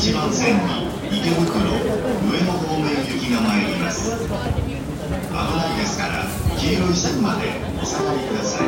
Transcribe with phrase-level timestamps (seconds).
[0.00, 6.24] 1番线に池袋上野方面行きが参ります危ないですから
[6.56, 7.42] 黄色い线まで
[7.80, 8.66] お下がりください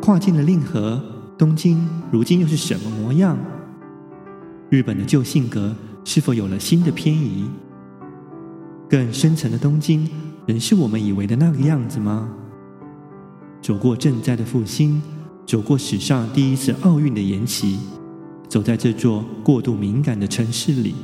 [0.00, 0.98] 跨进了令和，
[1.36, 3.36] 东京如今又是什么模样？
[4.70, 7.50] 日本的旧性格是否有了新的偏移？
[8.89, 10.09] 更深层的东京，
[10.45, 12.29] 仍是我们以为的那个样子吗？
[13.61, 15.01] 走过震灾的复兴，
[15.45, 17.79] 走过史上第一次奥运的延期，
[18.47, 20.95] 走在这座过度敏感的城市里，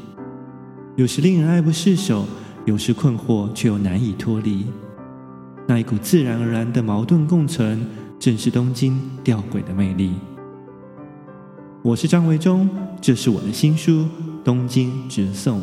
[0.95, 2.25] 有时令人爱不释手，
[2.65, 4.65] 有时困惑却又难以脱离。
[5.67, 7.85] 那一股自然而然的矛盾共存。
[8.19, 10.11] 正是东京吊诡的魅力。
[11.81, 14.01] 我是张维中，这是我的新书
[14.43, 15.59] 《东京直送》。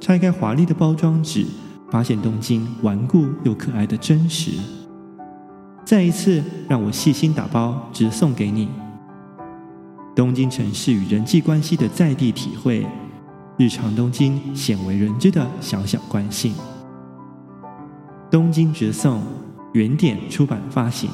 [0.00, 1.46] 拆开华丽的包装纸，
[1.90, 4.52] 发现东京顽固又可爱的真实。
[5.84, 8.68] 再一次，让我细心打包，直送给你。
[10.16, 12.86] 东京城市与人际关系的在地体会，
[13.56, 16.54] 日常东京鲜为人知的小小惯性。
[18.30, 19.22] 东京直送。
[19.72, 21.08] 原点出版发行。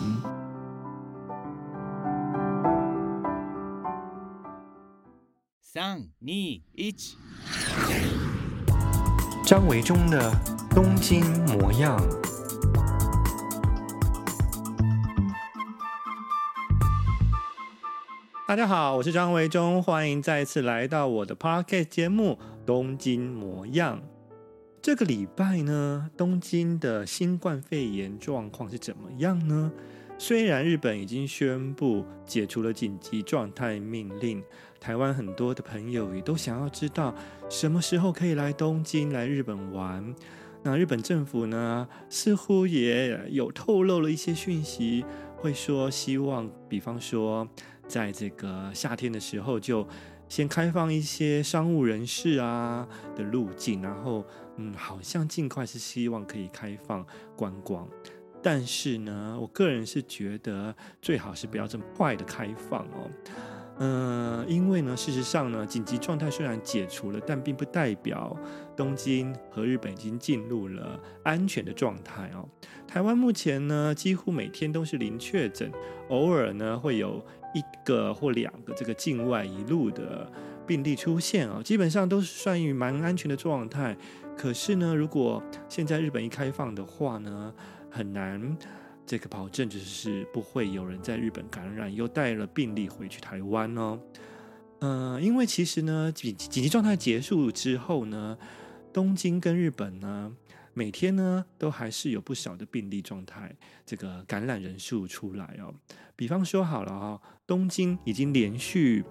[5.61, 6.95] 三、二、一。
[9.47, 10.33] 张维中的
[10.71, 11.97] 东京模样。
[18.49, 22.37] 大家好，我是张维中，欢迎再次来到我的 Podcast 节目
[22.67, 23.99] 《东京模样》。
[24.83, 29.71] 这个礼拜呢，东京的新冠肺炎状况是怎么样呢？
[30.19, 34.43] 虽然日本已经宣布解除了紧急状态命令，
[34.81, 37.15] 台湾很多的朋友也都想要知道
[37.49, 40.15] 什么时候可以来东京、来日本玩。
[40.63, 45.05] 那日本政府呢，似乎也有透露了一些讯息，
[45.37, 47.49] 会说希望，比方说，
[47.87, 49.87] 在这个夏天的时候就。
[50.29, 52.85] 先开放一些商务人士啊
[53.15, 57.07] 的路径，然后嗯，好像尽快是希望可以开放
[57.37, 57.89] 观光，
[58.43, 63.09] 但是呢，我个人是觉得最好是不要这么快的开放哦，
[63.79, 68.37] 嗯、因为呢，事实上呢，紧急状态虽然解除了，但并不代表
[68.77, 72.49] 东京和日本已经进入了安全的状态哦。
[72.87, 75.71] 台湾目前呢，几乎每天都是零确诊，
[76.09, 77.25] 偶尔呢会有。
[77.55, 80.31] 一个或两个这个境外一路的
[80.67, 83.97] 病例出现啊，基本上都是算于蛮安全的状态。
[84.37, 87.55] 可是呢，如果现在日本一开放的话呢，
[87.91, 88.55] 很难
[89.07, 93.99] 这个保证就是不会有人在日本感染，又带了病例回去台湾哦。
[94.81, 98.37] 嗯、因为其实呢，紧紧急状态结束之后呢，
[98.93, 100.37] 东京跟日本呢。
[100.79, 103.57] 每天呢，都还是有不少的病例状态，
[103.87, 105.73] 这个感染人数出来哦。
[106.15, 109.03] 比方说好了哈，东京已经连续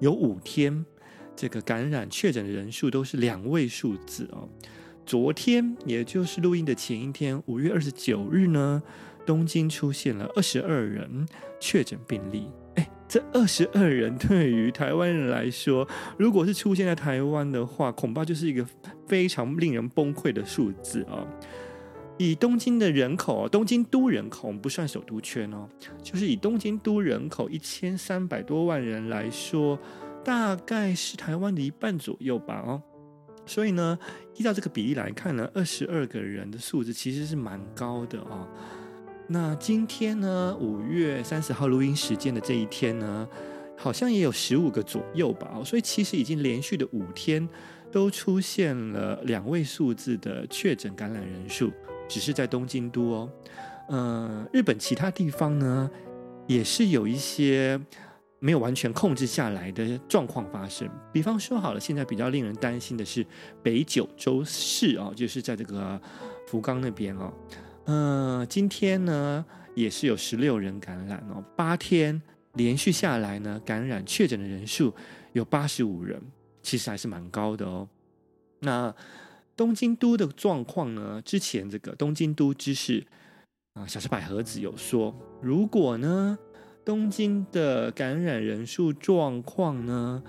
[0.00, 0.84] 有五天，
[1.36, 4.48] 这个感染确诊的人数都是两位数字哦。
[5.04, 8.82] 昨天，也就是录音的前一天，五月二十九日呢，
[9.26, 11.26] 东京出现了二十二人
[11.60, 12.48] 确诊病例。
[12.76, 18.64] 哎，这二十二人对于台湾人来说，如果是出现在台湾的话，恐怕就是一个
[19.06, 21.26] 非常令人崩溃的数字啊！
[22.18, 25.68] 以东京的人口，东京都人口，我们不算首都圈哦，
[26.02, 29.78] 就是以东京都人口一千三百多万人来说，
[30.24, 32.82] 大概是台湾的一半左右吧哦。
[33.44, 33.98] 所以呢，
[34.34, 38.48] 依照这个比例来看呢，二十二个人的数字其实是蛮高的哦。
[39.28, 43.28] 那今天呢，五月三十号录音时间的这一天呢，
[43.76, 45.60] 好像也有十五个左右吧。
[45.64, 47.48] 所以其实已经连续的五天
[47.90, 51.72] 都出现了两位数字的确诊感染人数，
[52.08, 53.32] 只是在东京都哦。
[53.88, 55.90] 呃，日本其他地方呢，
[56.46, 57.80] 也是有一些
[58.38, 60.88] 没有完全控制下来的状况发生。
[61.12, 63.26] 比方说好了，现在比较令人担心的是
[63.60, 66.00] 北九州市哦，就是在这个
[66.46, 67.32] 福冈那边哦。
[67.86, 69.44] 嗯、今天呢
[69.74, 72.20] 也是有十六人感染哦，八天
[72.54, 74.94] 连续下来呢，感染确诊的人数
[75.32, 76.20] 有八十五人，
[76.62, 77.88] 其实还是蛮高的哦。
[78.60, 78.94] 那
[79.56, 81.22] 东京都的状况呢？
[81.24, 83.06] 之前这个东京都知事
[83.74, 86.38] 啊，小池百合子有说，如果呢
[86.84, 90.22] 东京的感染人数状况呢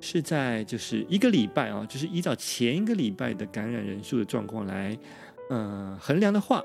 [0.00, 4.98] 是在就是一个礼拜啊，就是依照前一个礼拜的感染人数的状况来
[5.50, 6.64] 呃衡量的话。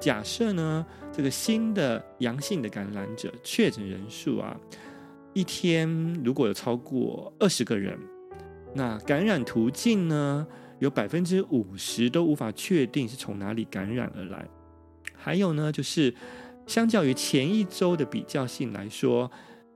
[0.00, 4.56] 假设呢，这个新的阳性的感染者确诊人数啊，
[5.34, 5.88] 一天
[6.24, 7.98] 如果有超过二十个人，
[8.74, 10.46] 那感染途径呢，
[10.78, 14.48] 有百分之五十都无法确定是从哪里感染而来。
[15.14, 16.14] 还有呢，就是
[16.66, 19.30] 相较于前一周的比较性来说，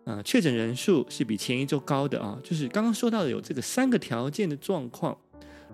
[0.05, 2.41] 呃，确诊人数是比前一周高的啊。
[2.43, 5.15] 就是刚刚说到的有这个三个条件的状况，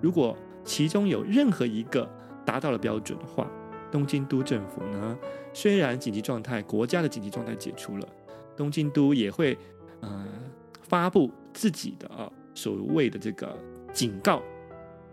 [0.01, 2.11] 如果其中有任何一个
[2.45, 3.49] 达到了标准的话，
[3.91, 5.19] 东京都政府呢，
[5.53, 8.09] 虽然紧急状态，国家的紧急状态解除了，
[8.57, 9.57] 东京都也会
[10.01, 10.27] 呃
[10.83, 13.57] 发布自己的啊所谓的这个
[13.93, 14.43] 警告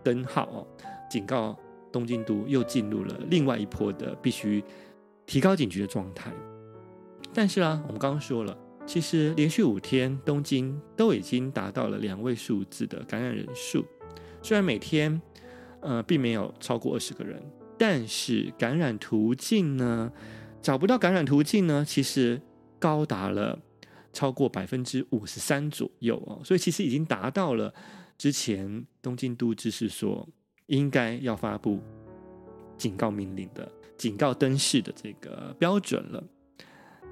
[0.02, 0.66] 灯号哦，
[1.10, 1.58] 警告。
[1.90, 4.62] 东京都又进入了另外一波的必须
[5.24, 6.30] 提高警觉的状态。
[7.32, 8.54] 但是啊，我们刚刚说了，
[8.84, 13.82] 其实连续五天东京都已经达到了两位数字的感染人数。
[14.42, 15.18] 虽然每天
[15.80, 17.42] 呃并没有超过二十个人，
[17.78, 20.12] 但是感染途径呢，
[20.60, 22.40] 找不到感染途径呢，其实
[22.78, 23.58] 高达了
[24.12, 26.40] 超过百分之五十三左右哦。
[26.44, 27.72] 所以其实已经达到了
[28.16, 30.28] 之前东京都知事说。
[30.68, 31.80] 应该要发布
[32.76, 33.66] 警告命令的
[33.96, 36.22] 警告灯式的这个标准了。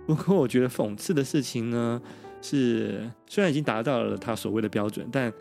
[0.06, 1.98] 不过，我觉得讽刺的事情呢，
[2.42, 5.32] 是虽然已经达到了他所谓的标准，但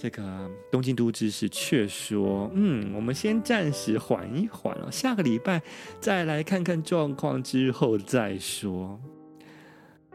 [0.00, 5.60] 这个东京都知事却说：“嗯，我们先暂时缓一缓哦，下个礼拜
[6.00, 8.98] 再来看看状况之后再说。”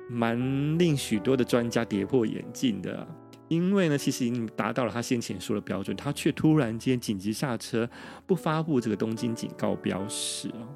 [0.10, 0.36] 蛮
[0.80, 3.08] 令许多的专家跌破眼镜的。
[3.48, 7.88] 因为呢，其实已经达到了他先前说的标准，他却突然间紧急刹车，
[8.26, 10.68] 不发布这个东京警告标识哦。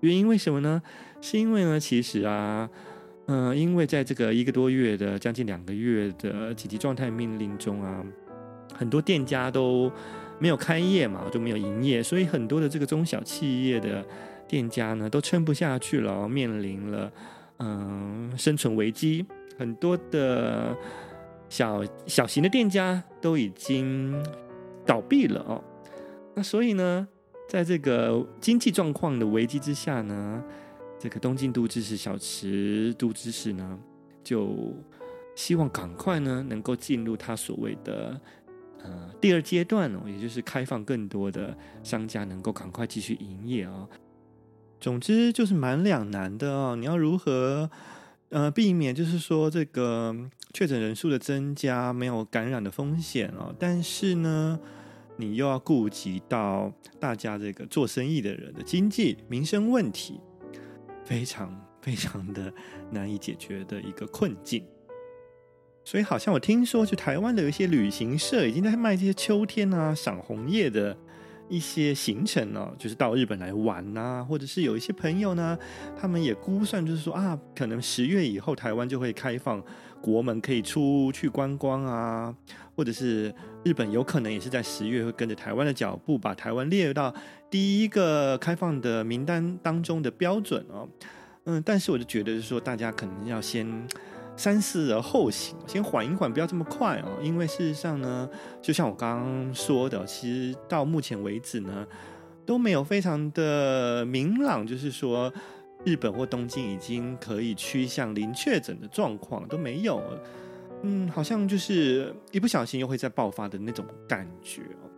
[0.00, 0.82] 原因为什么呢？
[1.20, 2.68] 是因为呢，其实啊，
[3.26, 8.04] 嗯、因为在这个一个多月的将近两个月的紧急状态命令中啊，
[8.74, 9.90] 很多店家都
[10.38, 14.04] 没有开业嘛，就没有营业，所以很多的这个中小企业的
[14.48, 17.12] 店家呢，都撑不下去了，面临了
[17.58, 19.24] 嗯、生存危机，
[19.58, 20.76] 很多的。
[21.48, 24.20] 小小型的店家都已经
[24.84, 25.62] 倒闭了哦，
[26.34, 27.06] 那所以呢，
[27.48, 30.42] 在这个经济状况的危机之下呢，
[30.98, 33.78] 这个东京都知事小池都知事呢，
[34.24, 34.74] 就
[35.36, 38.20] 希望赶快呢能够进入他所谓的
[38.86, 43.88] 呃第二阶段哦，也就是开放更多的商家能够赶快继续营业啊。
[44.80, 47.70] 总之就是蛮两难的哦，你要如何
[48.28, 50.14] 呃避免就是说这个。
[50.54, 54.58] 确诊人数的增加，没有感染的风险哦，但是呢，
[55.18, 60.18] 你又要顾及到大家这个做生意的人的经济民生问题，
[61.04, 62.50] 非常非常的
[62.90, 64.64] 难以解决的一个困境。
[65.86, 70.94] 所以，好像我听说，就台湾的有一些旅行社已经在卖这些秋天啊赏红叶的
[71.48, 75.56] 一些行程哦，就是到日本来玩呐，或者是有一些朋友呢，
[75.96, 79.62] 他们也估算，就是说啊，可能十月以后台湾就会开放。
[80.02, 82.34] 国门可以出去观光啊，
[82.76, 83.32] 或者是
[83.64, 87.14] 日本有可能也是在十月会跟着台湾的脚步，把台湾列入到
[87.48, 90.88] 第一个开放的名单当中的标准哦。
[91.44, 93.66] 嗯，但是我就觉得是说，大家可能要先
[94.36, 97.18] 三思而后行，先缓一缓，不要这么快哦。
[97.22, 98.28] 因为事实上呢，
[98.60, 101.86] 就像我刚刚说的，其实到目前为止呢，
[102.44, 105.32] 都没有非常的明朗，就是说。
[105.84, 110.02] 日本或东京已经可以趋向零确诊的状况都没有，
[110.82, 114.90] 嗯，好像就是一不小心又会再爆发的那种感觉哦。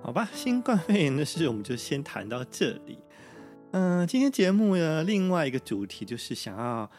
[0.00, 2.98] 好吧，新冠肺炎的事我们就先谈到这里。
[3.72, 6.90] 嗯，今天节目的另外一个主题就是想要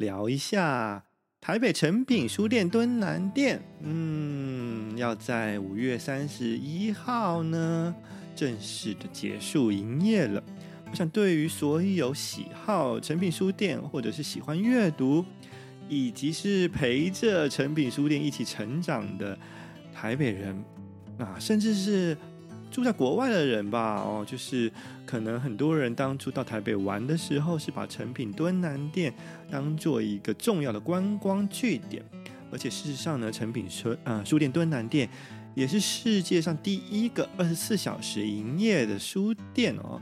[0.00, 1.04] 聊一下
[1.42, 7.94] 台北诚品书店敦南店，嗯，要在五月三十一号呢
[8.34, 10.42] 正式的结束营业了。
[10.90, 15.22] 我想，对于所有喜好诚品书店，或者是喜欢阅读，
[15.86, 19.38] 以及是陪着诚品书店一起成长的
[19.94, 20.64] 台北人
[21.18, 22.16] 啊，甚至是
[22.70, 24.70] 住在国外的人吧，哦，就是
[25.04, 29.12] 可能很多人当初到台北玩的时候，是把诚品敦南店
[29.50, 32.02] 当做一个重要的观光据点，
[32.50, 35.08] 而且事实上呢，诚品书啊书店敦南店
[35.54, 40.00] 也是世界上第一个二十四小时营业的书店哦。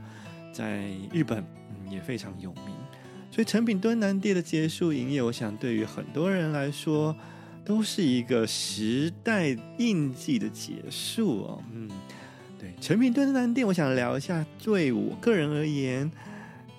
[0.51, 2.75] 在日本，嗯，也非常有名，
[3.31, 7.15] 所以诚品敦南店的结束营业，我想对于很多人来说，
[7.63, 11.63] 都是一个时代印记的结束哦。
[11.71, 11.89] 嗯，
[12.79, 16.09] 成，品敦南店，我想聊一下，对我个人而言，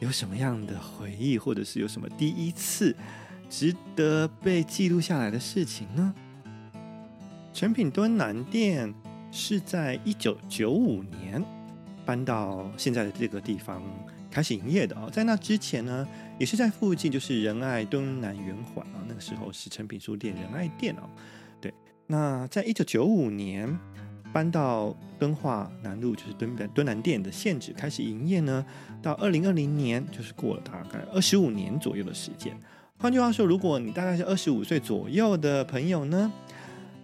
[0.01, 2.97] 有什么样的回忆，或者是有什么第一次
[3.49, 6.15] 值得被记录下来的事情呢？
[7.53, 8.93] 诚品敦南店
[9.31, 11.45] 是在一九九五年。
[12.03, 13.81] 搬到现在的这个地方
[14.31, 16.09] 开始营业的哦，在那之前呢，
[16.41, 21.09] 也是在附近，就是仁爱敦南圆环啊，那个时候是诚品书店仁爱店哦。
[21.61, 21.73] 对，
[22.09, 23.79] 那在一九九五年，
[24.33, 28.65] 搬到敦化南路，就是敦敦南店的现址开始营业呢，
[29.03, 32.57] 到二零二零年，就是过了大概二十五年左右的时间。
[32.99, 36.31] 换句话说，如果你大概是二十五岁左右的朋友呢，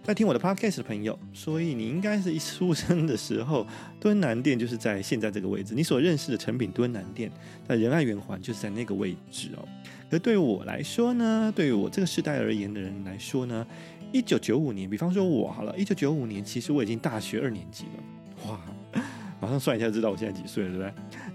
[0.03, 3.65] 在听我的 podcast 的朋友，所以你应该是一出生的时候，
[3.99, 5.73] 敦南店就是在现在这个位置。
[5.73, 7.31] 你所认识的诚品敦南店，
[7.67, 9.67] 在仁爱圆环就是在那个位置哦。
[10.09, 13.67] 可对于我来说呢，对于我这个时代而言的人来说呢，
[14.11, 18.59] 一九九五年，比方说我好了，一九九五年，其实我已经大学二年级了，哇，
[19.39, 20.83] 马上算一下知道我现在几岁了，对不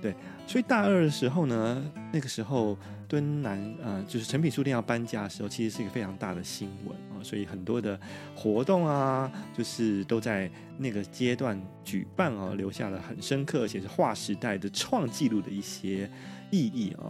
[0.03, 0.13] 对？
[0.13, 0.15] 对。
[0.47, 2.77] 所以大二的时候呢，那个时候
[3.09, 7.23] 敦南呃，就是诚品书店要搬家的时候，其实是一个非常大的新闻啊。
[7.23, 7.99] 所以很多的
[8.35, 16.11] 活动啊，就是都在那个阶段举办啊，留下了很深刻而且是划时代的创纪录的一些
[16.51, 17.07] 意义啊。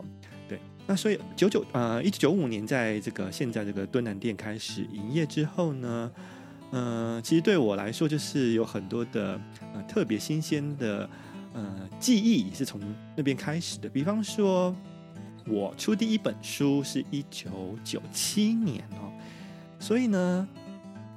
[0.86, 6.10] 那所以九九呃一九九五年，在这个现在这个敦南店开始营业之后呢，
[6.72, 9.40] 嗯、呃，其实对我来说就是有很多的
[9.74, 11.08] 呃特别新鲜的。
[11.54, 12.80] 呃，记忆是从
[13.14, 13.86] 那边开始的。
[13.86, 14.74] 比方说，
[15.46, 19.12] 我出第一本书是一九九七年哦，
[19.78, 20.48] 所以呢，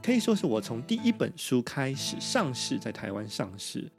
[0.03, 3.89] 可以说是我从第一本书开始上市，在台湾上市，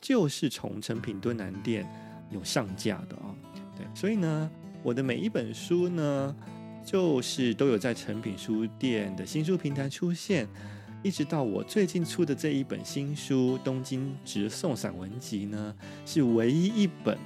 [0.00, 1.88] 就是从诚品敦南店
[2.32, 3.32] 有上架的哦。
[3.76, 4.50] 对，所以呢，
[4.84, 6.36] 我的每一本书呢，
[6.84, 10.46] 就是都有在诚品书店的新书平台出现。
[11.02, 15.74] 一直到我最近出的这一本新书《东京直送散文集》呢，
[16.04, 17.16] 是唯一一本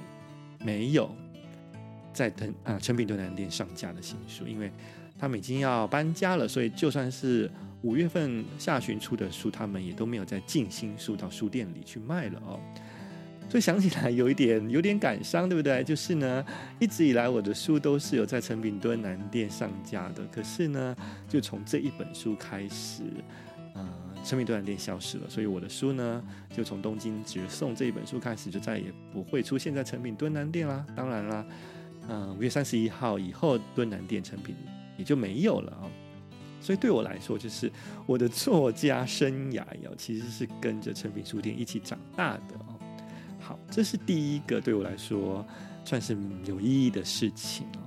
[0.59, 1.13] 没有
[2.13, 4.71] 在敦啊诚品敦南店上架的新书，因为
[5.17, 7.51] 他们已经要搬家了，所以就算是
[7.81, 12.57] 五月份下旬出的书，他们也都没有再进新书到书店里去卖了哦。
[13.49, 15.83] 所以想起来有一点 有点感伤，对不对？
[15.83, 16.45] 就是呢，
[16.79, 20.95] 一直以来我的书都是有在诚品敦南店上架的，可是呢，
[21.27, 23.03] 就从这一本书开始。
[23.75, 23.87] 呃，
[24.25, 30.85] 诚品敦南店消失了，所以我的书呢，就从东京直送这一本书开始，就再也不会出现在诚品敦南店啦。
[30.95, 31.45] 当然啦，
[32.09, 34.55] 嗯、呃，五月三十一号以后，敦南店诚品
[34.97, 35.91] 也就没有了啊、哦。
[36.59, 37.71] 所以对我来说，就是
[38.05, 42.78] 我的作家生涯哟，其实是跟着诚品书店一起长大的哦。
[43.39, 45.45] 好，这是第一个对我来说
[45.83, 46.15] 算是
[46.45, 47.79] 有意义的事情哦。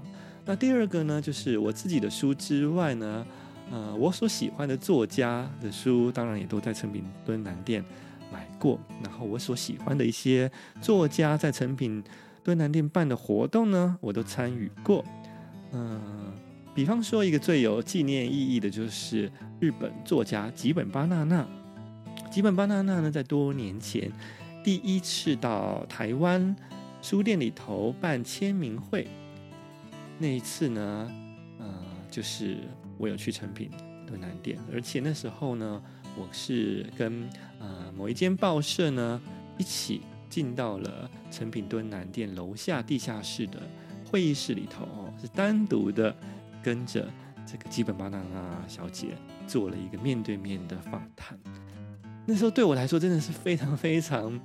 [0.44, 3.26] 那第二个呢，就是我自己的书之外呢。
[3.70, 7.82] 呃，我所喜欢的作家的书，当然也都在诚品敦南店
[8.30, 8.78] 买过。
[9.02, 10.50] 然后我所喜欢的一些
[10.82, 12.04] 作家在诚品
[12.44, 15.02] 敦南店办的活动呢，我都参与过。
[15.70, 15.98] 嗯、
[16.74, 21.48] 比方说一个最有纪念意义的，就是日本作家吉本芭娜娜。
[22.30, 24.12] 吉本芭娜娜呢，在多年前
[24.62, 26.54] 第一次到台湾
[27.00, 29.06] 书店里头办签名会，
[30.18, 31.12] 那一次呢，
[31.58, 31.66] 呃，
[32.10, 32.58] 就是。
[32.98, 33.68] 我有去诚品
[34.06, 35.82] 敦南店，而且那时候呢，
[36.16, 37.28] 我是跟
[37.58, 39.20] 呃某一间报社呢
[39.58, 43.60] 一起进到了诚品敦南店楼下地下室的
[44.04, 44.86] 会议室里头，
[45.20, 46.14] 是单独的
[46.62, 47.10] 跟着
[47.44, 49.16] 这个基本芭娜娜小姐
[49.48, 51.36] 做了一个面对面的访谈。
[52.26, 54.38] 那时候对我来说真的是非常非常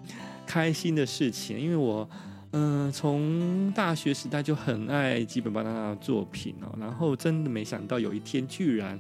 [0.45, 2.07] 开心的事情，因为我。
[2.51, 8.97] 嗯，从大学时代就很爱吉本巴娜娜的作品哦，然后真的没想到有一天居然，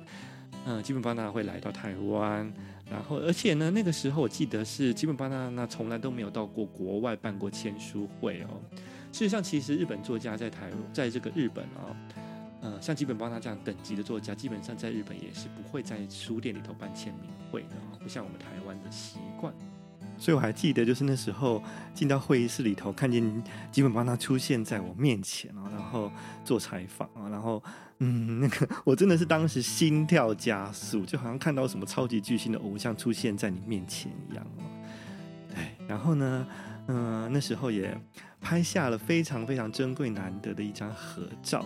[0.65, 2.53] 嗯，吉本巴娜娜会来到台湾，
[2.91, 8.59] 然后而且呢，那个时候我记得是吉本巴娜娜从来都没有到过国外办过签书会哦。
[9.13, 11.95] 事实上，其实日本作家在台，在这个日本哦，
[12.61, 19.53] 嗯，像吉本芭娜这样等级的作家，基本上在日本也是不会在书店里头办签名会的哦，不像我们台湾的习惯。
[20.19, 21.61] 所以我还记得，就是那时候
[21.93, 23.21] 进到会议室里头，看见
[23.71, 26.11] 吉本芭娜出现在我面前啊，然后
[26.43, 27.63] 做采访啊，然后
[27.99, 34.63] 嗯，那个我真的是当时心跳加速，就好像看到什么超级巨星的偶像出现在你面前一样哦。
[35.49, 36.47] 对，然后呢，
[36.87, 37.95] 嗯、呃，那时候也
[38.41, 41.63] 拍下了非常非常珍贵难得的一张合照，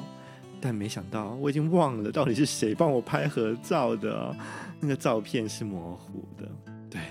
[0.62, 4.36] 但没想到我已经忘了到底是谁帮我拍合照的，
[4.80, 6.48] 那个照片是模糊的。
[6.89, 7.01] 对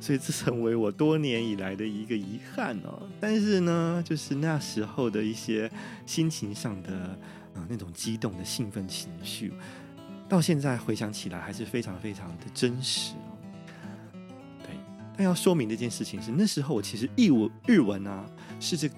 [0.00, 3.02] 所以这成为我多年以来的一个遗憾哦。
[3.18, 5.70] 但是呢，就是那时候的一些
[6.06, 7.16] 心情上的啊、
[7.54, 9.52] 呃、那种激动的兴奋情绪，
[10.28, 13.34] 到现在回想起来还是非常非常的真实哦。
[14.62, 14.70] 对，
[15.16, 18.24] 但要说明的一件事情是，那时候我其实日文日文啊
[18.60, 18.88] 是这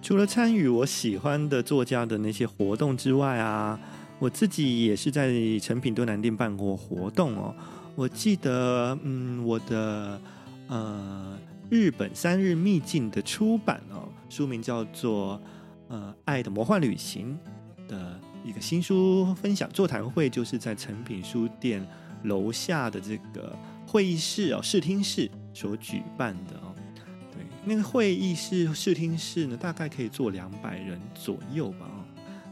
[0.00, 3.78] 除了参与我喜欢的作家的那些活动之外啊，
[4.18, 7.54] 我自己也是在诚品敦南店办过活动哦。
[7.94, 10.20] 我记得，嗯，我的
[10.68, 11.36] 呃
[11.68, 15.36] 日本三日秘境的出版哦，书名叫做
[15.88, 17.36] 《呃爱的魔幻旅行》
[17.90, 21.86] 的一个新书分享座谈会，就是在诚品书店
[22.22, 23.54] 楼下的这个
[23.86, 26.67] 会议室哦，视听室所举办的哦。
[27.68, 31.86] 那个会议室、视听室呢，大概可以坐两百人左右吧。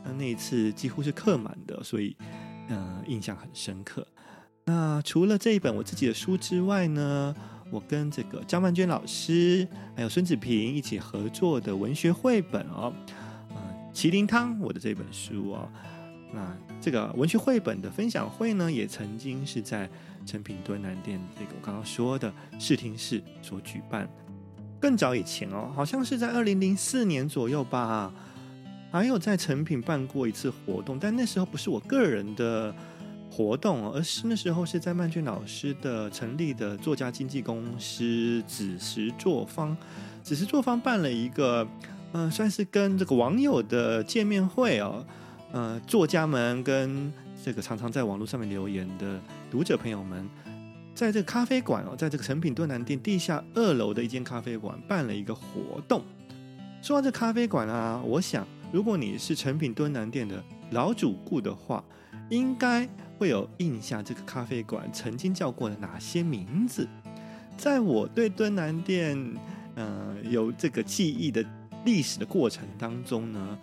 [0.04, 2.14] 那那一次几乎是客满的，所以
[2.68, 4.06] 嗯、呃，印象很深刻。
[4.66, 7.34] 那除了这一本我自己的书之外呢，
[7.70, 12.92] 我跟这个张曼娟老师还有孙子平一起合作的文学绘本哦，
[13.96, 15.68] 《麒麟汤》我的这本书哦。
[16.32, 19.88] 那这个文学绘本的分享会呢，也曾经是在
[20.26, 24.08] 诚品敦南店这个我刚刚说的视听室所举办。
[24.80, 28.12] 更早以前哦，好像是在二零零四年左右吧，
[28.92, 32.74] 还有在诚品办过一次活动，但那时候不是我个人的
[33.30, 39.76] 活动，而是那时候是在曼俊老师的成立的作家经纪公司子时作坊，
[40.22, 41.66] 子时作坊办了一个，
[42.12, 45.04] 嗯、算是跟这个网友的见面会哦。
[45.52, 47.10] 呃，作家们跟
[47.42, 50.28] 这个常常在网络上面留言的读者朋友们，
[50.96, 56.02] 在这个咖啡馆哦，在这个诚品敦南店地下二楼的一间咖啡馆办了一个活动。
[56.80, 61.84] 说到这咖啡馆啊，我想如果你是诚品敦南店的老主顾的话，
[62.30, 62.88] 应该
[63.18, 66.88] 会有印象，这个咖啡馆曾经叫过的哪些名字？
[67.58, 69.18] 在我对敦南店
[69.74, 71.44] 呃有这个记忆的
[71.84, 73.58] 历史的过程当中呢。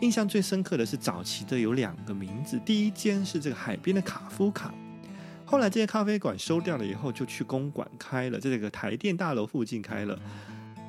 [0.00, 4.72] 印象最深刻的是早期的有两个名字，第一间是这个海边的卡夫卡，
[5.50, 10.18] 后来这些咖啡馆收掉了以后，就去公馆开了，在这个台电大楼附近开了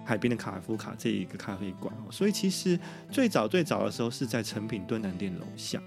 [0.05, 1.93] 海边的卡夫卡这一个咖啡馆。
[2.11, 2.77] 所以其实
[3.09, 5.81] 最早最早的时候是在成品敦南店楼下，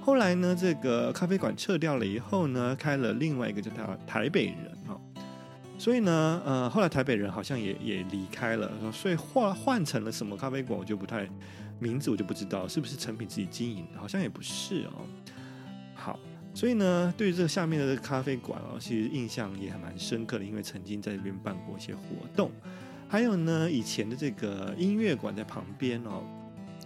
[0.00, 5.00] 后来呢，这个咖啡馆撤掉了以后呢，开了另外一个叫台台北人哦，
[5.76, 11.28] 所以呢，呃，后来台北人好像也也离开了，所以换换成了什么咖啡馆，我就不太。
[11.80, 15.02] 名字我就不知道是不是成品自己经营，好像也不是哦。
[16.54, 22.02] 所以呢，对于这个下面的这个咖啡馆哦，其实印象也还蛮深刻的，因为曾经在这边办过一些活
[22.36, 22.50] 动。
[23.08, 26.22] 还有呢，以前的这个音乐馆在旁边哦，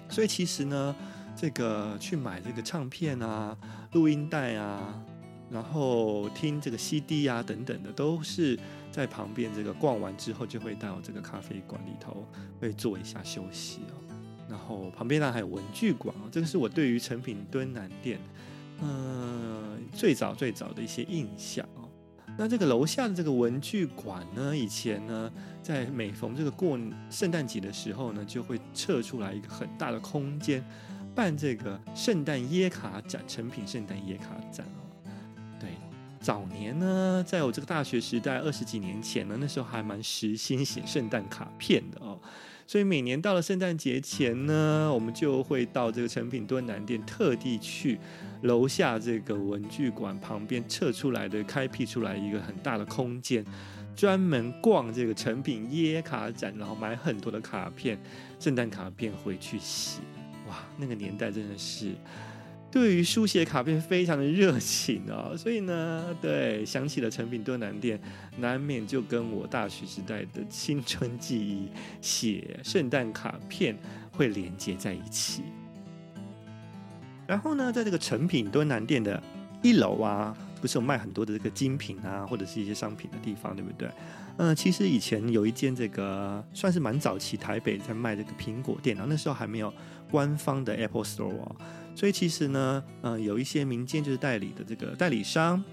[0.08, 0.94] 所以其实呢，
[1.36, 3.56] 这个去买这个唱片啊、
[3.92, 5.00] 录音带啊，
[5.50, 8.58] 然后听这个 CD 啊等等的，都是
[8.90, 12.26] 在旁边这个逛完之后，就会到这个咖啡馆里头
[12.60, 14.02] 会坐一下休息哦。
[14.48, 18.18] 然后旁边呢还有文具馆哦，这个是我对于诚品敦南店，
[18.80, 21.88] 呃，最早最早的一些印象哦。
[22.38, 26.78] 那这个楼下的这个文具馆呢，以前呢，在每逢这个过
[27.10, 30.62] 圣诞节的时候呢，就会撤出来一个很大的空间，
[31.14, 35.10] 办这个圣诞耶卡展，成品圣诞耶卡展哦。
[35.58, 35.70] 对，
[36.20, 42.20] 早年呢，在我这个大学时代二十几年前呢，那时候还蛮时兴写圣诞卡片的哦。
[42.68, 47.96] 所以每年到了圣诞节前呢，我们就会到这个诚品敦南店，特地去
[48.46, 53.44] 楼下这个文具馆旁边撤出来的、开辟出来一个很大的空间，
[53.94, 57.98] 专门逛这个成品耶卡展，然后买很多的卡片、
[58.40, 60.00] 圣诞卡片回去写。
[60.48, 61.92] 哇，那个年代真的是。
[62.68, 67.98] 对于书写卡片非常的热情哦，所以呢，对，想起了成品敦南店，
[68.38, 71.70] 难免就跟我大学时代的青春记忆
[72.02, 73.78] 写圣诞卡片
[74.10, 75.42] 会连接在一起。
[77.26, 79.22] 然后呢，在这个成品敦南店的
[79.62, 83.88] 一楼啊，不是有卖很多的这个精品啊，或者是一些商品的地方，对不对？
[84.38, 89.72] 嗯、呃，其实以前有一间这个算是蛮早期台北在卖这个苹果电脑，那时候还没有
[90.10, 91.56] 官方的 Apple Store 哦。
[91.94, 95.64] 所以其实呢，呃，有一些民间就是代理的这个代理商，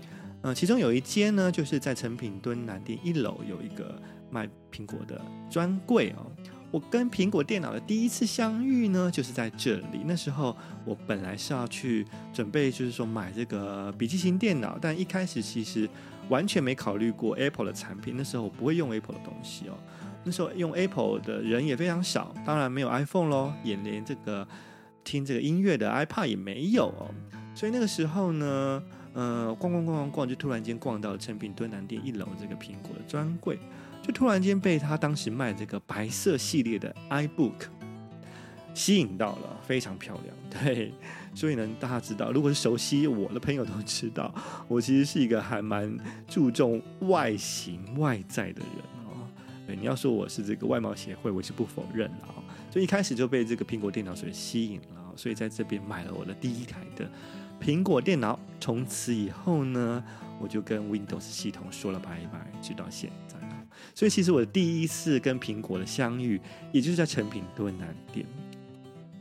[0.41, 6.31] 呃，其中有一间呢，就是在成品敦南店一楼有一个卖苹果的专柜哦。
[6.73, 10.01] 我跟苹果电脑的第一次相遇呢，就是在这里。
[10.07, 15.87] 那时候我本来是要去准备，就是说买这个笔记型电脑，但一开始其实
[16.29, 18.15] 完全没考虑过 Apple 的产品。
[18.17, 19.77] 那时候我不会用 Apple 的东西哦。
[20.23, 24.47] 那时候用 Apple 的人也非常少，当然没有 iPhone 咯，也连这个。
[25.05, 27.11] 听这个音乐的 iPad 也没有哦，
[27.53, 28.81] 所以那个时候呢，
[29.11, 33.59] 呃，逛逛逛逛逛，就突然间逛到了诚品敦南店一楼这个苹果的专柜，
[34.03, 37.53] 就突然间被他当时卖这个白色系列的 iBook
[38.73, 40.35] 吸引到了，非常漂亮。
[40.49, 40.91] 对，
[41.33, 44.33] 所以呢，大家知道，如果是熟悉我的朋友都知道，
[44.67, 49.25] 我其实是一个还蛮注重外形外在的人哦。
[49.65, 52.43] 对，你要说我是这个外貌协会，我是不否认的哦。
[52.69, 57.09] 所以一开始就被这个苹果电脑所吸引了，所以在这边买了我的第一台的
[57.61, 58.37] 苹果电脑。
[58.59, 60.03] 从此以后呢，
[60.41, 63.42] 我就跟 Windows 系统说了拜拜，直到现在。
[63.95, 66.39] 所以其实我第一次跟苹果的相遇，
[66.71, 68.25] 也就是在诚品敦南店。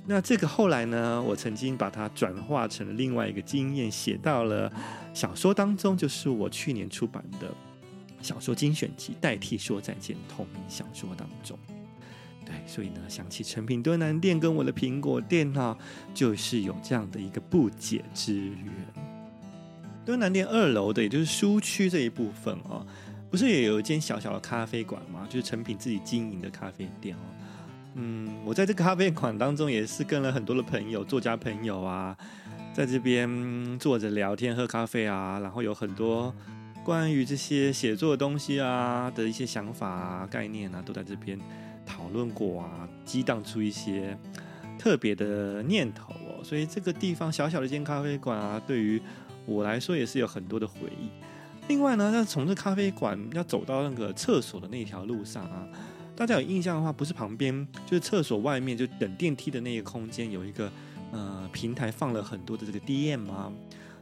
[0.05, 4.73] 那这个后来呢，我曾经把它转化成了另外一个经验，写到了
[5.15, 7.55] 小说当中，就是我去年出版的
[8.21, 11.57] 小说精选集代替说再见同名小说当中。
[12.45, 15.77] 对，所以呢，想起诚品敦南店跟我的苹果店啊，
[16.13, 18.73] 就是有这样的一个不解之缘。
[20.05, 22.85] 敦南店二楼的，也就是书区这一部分哦，
[23.33, 25.27] 不是也有一间小小的咖啡馆吗？
[25.27, 27.21] 就是成品自己经营的咖啡店哦。
[27.95, 32.15] 嗯，我在这个咖啡馆当中也是跟了很多的朋友，作家朋友啊，
[32.75, 36.35] 在这边坐着聊天、喝咖啡啊，然后有很多
[36.85, 41.39] 关于这些写作的东西啊的一些想法啊、概念啊，都在这边
[41.87, 44.15] 讨论过啊，激荡出一些
[44.79, 46.45] 特别的念头哦。
[46.45, 49.01] 所以这个地方小小的一间咖啡馆啊，对于
[49.47, 51.09] 我来说也是有很多的回忆。
[51.69, 55.67] 另外呢，那从这咖啡馆要走到那个厕所的那条路上啊，
[56.15, 60.71] 大家有印象的话，不是旁边就是厕所外面就等电梯的那个空间有一个
[61.13, 63.53] 呃平台放了很多的这个 DM 吗？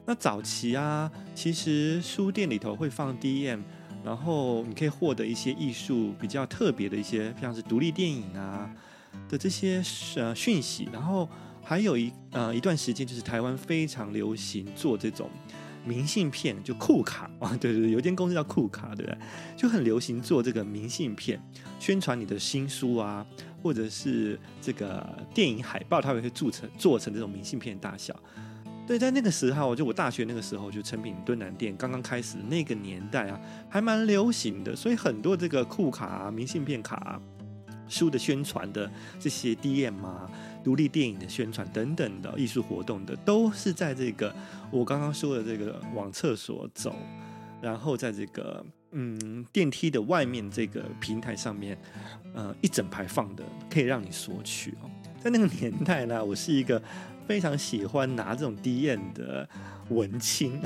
[0.06, 3.60] 那早期啊，其实书店里头会放 DM，
[4.02, 8.68] 然后你可以获得一些艺术比较特别的一些，像是独立电影啊
[9.28, 9.82] 的这些
[10.16, 11.28] 呃讯息，然后。
[11.62, 15.30] 还有一呃一段时间，就是台湾非常流行做这种
[15.84, 19.18] 明信片，就酷卡啊，对对，有一间公司叫酷卡，对不对？
[19.56, 21.40] 就很流行做这个明信片，
[21.78, 23.26] 宣传你的新书啊，
[23.62, 28.14] 或者是这个电影海报，它也会做成做成这种明信片大小。
[28.86, 37.20] 对，在那个时候，就我大学那个时候，就诚品敦南店刚刚开始那个年代啊，还蛮流行的，所以很多这个酷卡啊、明信片卡啊、
[37.88, 40.30] 书的宣传的这些 DM 啊。
[40.62, 44.34] 独立电影的宣传等等的艺术活动的，都是在这个
[44.70, 46.94] 我刚刚说的这个往厕所走，
[47.62, 51.78] 然后在这个嗯电梯的外面这个平台上面，
[52.34, 54.90] 呃一整排放的，可以让你索取哦。
[55.18, 56.82] 在那个年代呢，我是一个
[57.26, 59.48] 非常喜欢拿这种 DM 的
[59.90, 60.60] 文青，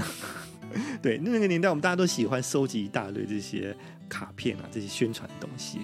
[1.02, 3.76] 对，那个年代我们大家都喜欢收集一大堆这些
[4.08, 5.80] 卡片啊，这些宣传东西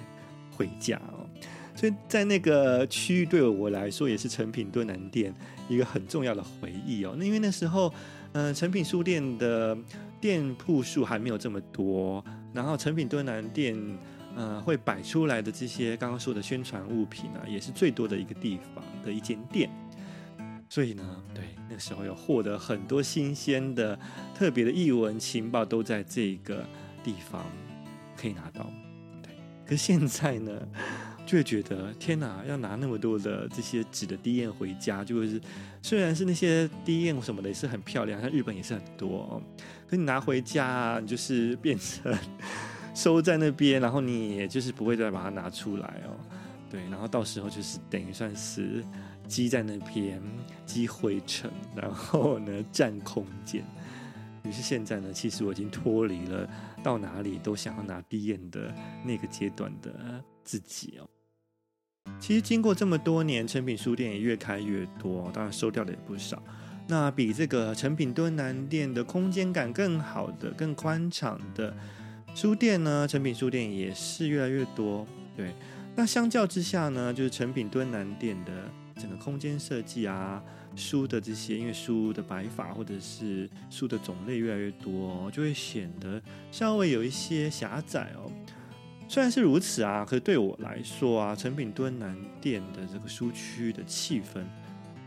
[0.53, 1.20] 回家哦。
[1.81, 5.35] 所以在那个区域对我来说也是成品敦南店
[5.66, 7.14] 一个很重要的回忆哦。
[7.16, 7.90] 那因为那时候，
[8.33, 9.75] 嗯、呃，诚品书店的
[10.21, 13.75] 店铺数还没有这么多，然后成品敦南店，
[14.37, 19.71] 呃，会摆出来的这些刚刚说的宣传物品呢、啊，也是最多的一个地方的一间店。
[20.69, 23.99] 所以呢，对，那个时候有获得很多新鲜的、
[24.35, 26.62] 特别的译文情报，都在这个
[27.03, 27.43] 地方
[28.19, 28.71] 可以拿到。
[29.23, 29.33] 对，
[29.64, 30.53] 可是现在呢？
[31.31, 35.40] 就会觉得天哪，要拿那么多的这些纸的 DM 回家，就是
[35.81, 39.40] 虽然是那些 DM 什么的也是很漂亮，像日本也是很多，
[39.87, 42.12] 可你拿回家，你就是变成
[42.97, 46.19] 收在那边，然后你也就是不会再把它拿出来哦。
[46.69, 48.85] 对，然后到时候就是等于算是
[49.29, 50.21] 积在那边
[50.66, 53.64] 积灰尘，然后呢占空间。
[54.43, 56.51] 于是现在呢，其实我已经脱离了
[56.83, 61.09] 到哪里都想要拿 DM 的那个阶段的自己哦。
[62.19, 66.43] 其实经过这么多年，诚品书店也越开越多，当然收掉的也不少。
[66.87, 71.75] 那比这个诚品敦南店的空间感更好的、更宽敞的
[72.35, 75.07] 书店呢，诚品书店也是越来越多。
[75.37, 75.53] 对，
[75.97, 78.53] 那相较之下呢，就是诚品敦南店的
[79.01, 80.43] 整个空间设计啊，
[80.77, 88.31] 书的这些，因为书的摆法或者是书的种类越来越多，就会显得稍微有一些狭窄哦。
[89.11, 94.44] 虽然是如此啊，可是对我来说啊，成品敦南店的这个书区的气氛，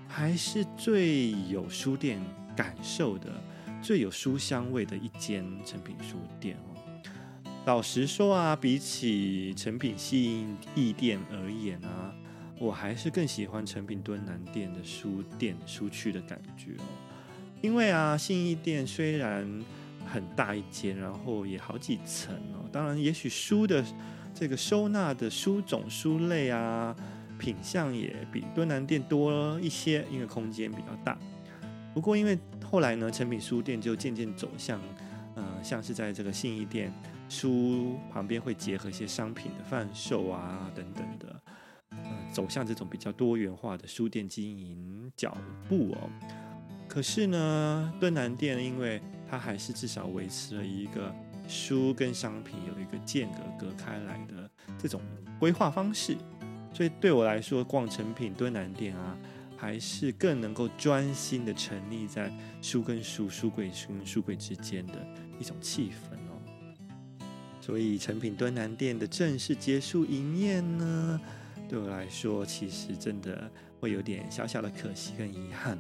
[0.10, 2.20] 还是最有书店
[2.54, 3.30] 感受的、
[3.82, 7.02] 最有书香味的一间成品书店哦。
[7.66, 12.14] 老实说啊，比起成品信义店而言啊，
[12.60, 16.84] 我还是更喜欢成品敦南店的书店书区的感觉哦。
[17.62, 19.64] 因为啊，信义店虽然
[20.06, 22.68] 很大一间，然后也好几层哦。
[22.72, 23.84] 当然，也许书的
[24.34, 26.96] 这个收纳的书种、书类啊，
[27.38, 31.18] 品相也比敦南店多一些，因为空间比较大。
[31.94, 34.80] 不过，因为后来呢，成品书店就渐渐走向，
[35.36, 36.92] 呃，像是在这个信义店
[37.30, 41.42] 书旁边会结合一些商品的贩售啊等等的，
[41.92, 41.98] 呃，
[42.32, 45.38] 走向这种比较多元化的书店经营脚
[45.70, 46.10] 步哦。
[46.88, 51.14] 可是呢，敦南店因为它还是至少维持了一个
[51.48, 55.02] 书跟商品有一个间隔隔开来的这种
[55.40, 56.16] 规划方式，
[56.74, 59.18] 所以对我来说，逛成品敦南店啊，
[59.58, 62.32] 还是更能够专心的沉溺在
[62.62, 64.94] 书跟书、书柜书跟书柜之间的
[65.40, 66.40] 一种气氛哦。
[67.60, 71.20] 所以成品敦南店的正式结束营业呢，
[71.68, 75.78] 对我来说，其实真的会有点小小的可惜跟遗憾。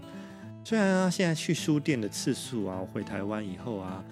[0.66, 4.04] 虽然啊，现在去书店的次数啊，回台湾以后啊，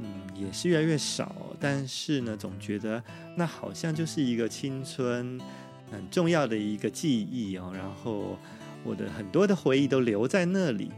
[0.00, 1.34] 嗯，也是越来越少。
[1.60, 3.02] 但是呢，总觉得
[3.36, 5.40] 那好像就是一个青春
[5.92, 7.72] 很重要的一个记忆哦。
[7.72, 8.36] 然后
[8.82, 10.90] 我的很多的回忆都留在那里。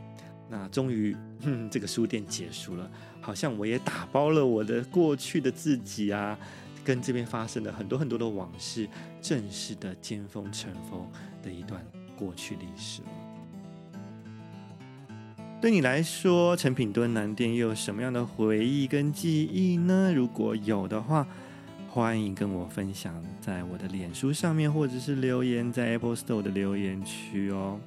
[0.48, 2.90] 那终于，嗯，这个书店结束了，
[3.20, 6.38] 好像我也打包了我的过去的自己啊，
[6.82, 8.88] 跟这边发生的很多很多的往事，
[9.20, 11.06] 正式的尖峰尘封
[11.42, 11.84] 的一段
[12.16, 13.08] 过去历史了。
[15.64, 20.12] 对你来说，成品敦南店又有什么样的回忆跟记忆呢？
[20.14, 21.26] 如果有的话，
[21.88, 27.80] 欢迎跟我分享在我的脸书上面，或者是留言在 Apple Store 的留言区哦。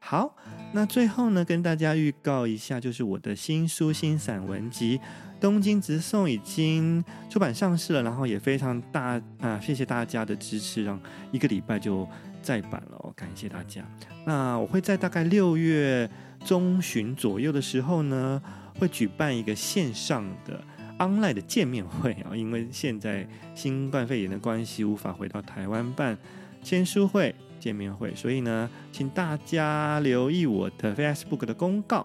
[0.00, 0.34] 好，
[0.72, 4.98] 那最后呢，跟大家预告一下，就是我的新书新散文集
[5.42, 10.98] 《东京直送》已经出版上市了，然后也非常大啊，谢谢大家的支持，让
[11.32, 12.08] 一个礼拜就
[12.40, 13.82] 再版了哦，感谢大家。
[14.24, 16.08] 那我会在大概六月
[16.44, 18.40] 中旬左右的时候呢，
[18.78, 20.62] 会举办一个线上的
[20.98, 23.26] online 的见面会啊，因为现在
[23.56, 26.16] 新冠肺炎的关系，无法回到台湾办
[26.62, 27.34] 签书会。
[27.58, 32.04] 见面会，所以呢，请大家留意我的 Facebook 的公告，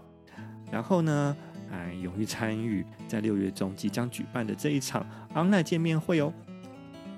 [0.71, 1.36] 然后呢，
[1.71, 6.34] 哎，勇于参与在六月中即将举办的这一场 online 见面会哦。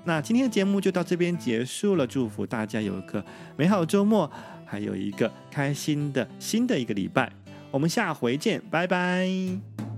[0.04, 3.24] 那今天的节目就到这边结束了，祝福大家有一个
[3.56, 4.30] 美好周末，
[4.64, 7.30] 还有一个开心的新的一个礼拜，
[7.70, 9.89] 我们下回见，拜拜。